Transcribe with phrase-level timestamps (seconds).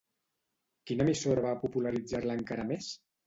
[0.91, 2.89] Quina emissora va popularitzar-la encara més?